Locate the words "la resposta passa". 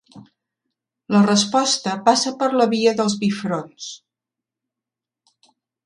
1.15-2.35